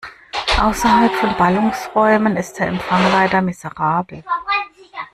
Außerhalb 0.59 1.13
von 1.13 1.37
Ballungsräumen 1.37 2.35
ist 2.35 2.53
der 2.53 2.69
Empfang 2.69 3.03
leider 3.11 3.39
miserabel. 3.39 4.23